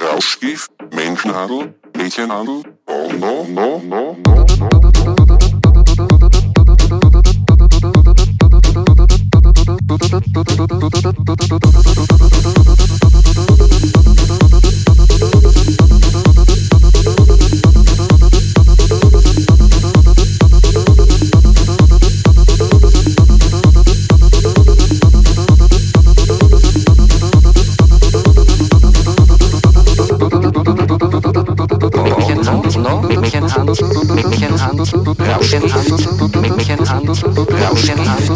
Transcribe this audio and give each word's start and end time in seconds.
Rauschgift, 0.00 0.70
Menschenhandel, 0.92 1.74
Mädchenhandel, 1.96 2.62
oh 2.86 3.10
no, 3.18 3.46
no, 3.48 3.78
no, 3.78 4.16
no, 4.16 4.16
no. 4.24 4.44
Mädchen 33.08 33.54
Hand, 33.54 33.80
Mädchen 34.14 34.60
Hand, 34.60 34.92
Rauschen 35.18 35.74
Hand, 35.74 35.90
Mädchen 36.48 36.88
Hand, 36.88 37.08
Rauschen 37.08 38.00
Hand, 38.08 38.28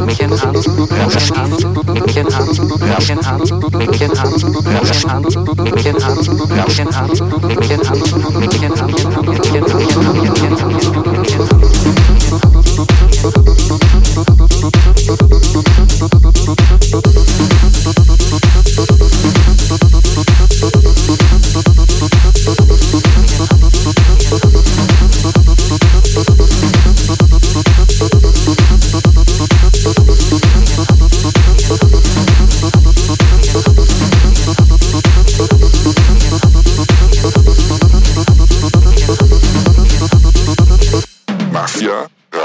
Mädchen 0.00 0.30
Hand, 0.40 0.56
Rauschen 0.90 1.36
Hand, 1.36 1.64
Mädchen 1.88 2.36
Hand, 2.36 2.60
Rauschen 2.80 3.26
Hand, 3.26 3.50
Mädchen 3.72 4.10
Hand, 4.10 4.44
Rauschen 4.74 5.10
Hand, 5.10 5.36
Mädchen 5.56 6.04
Hand, 6.04 6.28
Rauschen 6.56 6.96
Hand, 6.96 7.20
Mädchen 7.50 7.88
Hand, 7.88 7.88
Mädchen 7.88 7.88
Hand, 7.88 8.53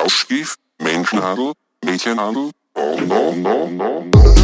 Rauschgift, 0.09 0.59
Menschenhandel, 0.81 1.53
Mädchenhandel, 1.85 2.49
oh 2.73 2.99
no, 2.99 3.31
no, 3.31 3.67
no, 3.67 4.05
no. 4.11 4.38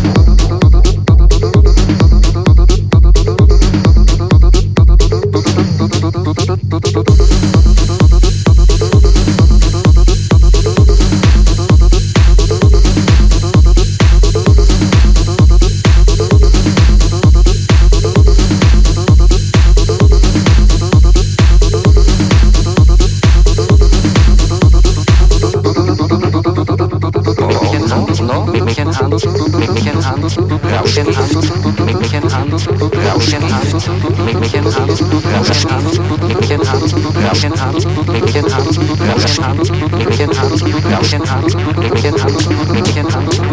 Mädchen 33.39 33.53
an, 33.53 34.25
Mädchen 34.25 34.65
an, 34.65 34.89
Rauschen 35.35 35.71
an, 35.71 35.83
Mädchen 36.27 36.61
an, 36.67 36.81
Rauschen 37.27 37.53
an, 37.59 37.75
Mädchen 38.07 38.45
an, 38.45 38.67
Rauschen 39.09 39.43
an, 39.43 39.57
Mädchen 39.91 40.29
an, 40.29 40.51
Rauschen 40.93 41.21
an, 41.21 41.43
Mädchen 41.79 42.15
an, 42.15 42.33
Mädchen 42.73 43.07
an, 43.13 43.44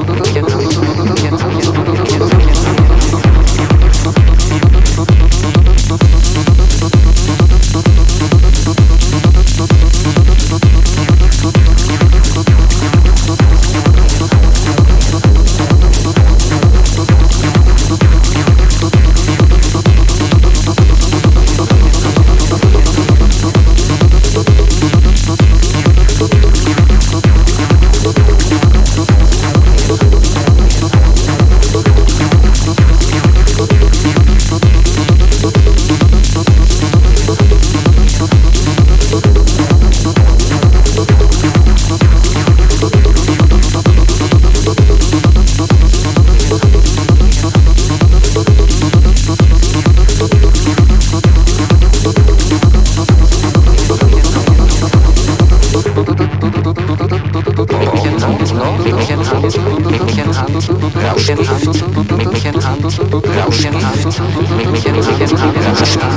Rauschen 61.23 61.39
an, 61.39 61.47
Rauschen 61.47 62.57
an, 62.57 62.83
Rauschen 62.83 63.75
an, 63.77 63.85
Rauschen 64.03 64.97
an, 64.97 65.55
Rauschen 65.79 66.03
an, 66.03 66.12